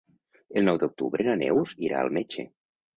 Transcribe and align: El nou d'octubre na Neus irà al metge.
El 0.61 0.65
nou 0.69 0.79
d'octubre 0.85 1.27
na 1.29 1.37
Neus 1.45 1.77
irà 1.91 2.05
al 2.05 2.15
metge. 2.21 2.53